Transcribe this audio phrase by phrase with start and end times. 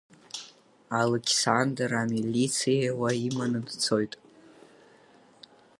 [0.99, 4.13] Алықьсандр амилициауаа иманы дцоит.